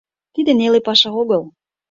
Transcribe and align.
Тиде 0.33 0.51
неле 0.59 0.79
паша 0.87 1.09
огыл. 1.21 1.43